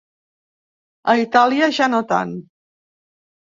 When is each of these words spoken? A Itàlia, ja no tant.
A 1.13 1.15
Itàlia, 1.25 1.69
ja 1.81 1.91
no 1.97 2.01
tant. 2.15 2.35